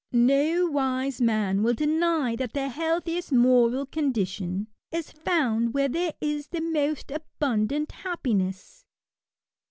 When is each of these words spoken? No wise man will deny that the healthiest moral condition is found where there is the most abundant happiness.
No 0.11 0.65
wise 0.65 1.21
man 1.21 1.61
will 1.61 1.75
deny 1.75 2.35
that 2.35 2.53
the 2.53 2.69
healthiest 2.69 3.31
moral 3.31 3.85
condition 3.85 4.65
is 4.91 5.11
found 5.11 5.75
where 5.75 5.89
there 5.89 6.15
is 6.19 6.47
the 6.47 6.59
most 6.61 7.11
abundant 7.11 7.91
happiness. 7.91 8.83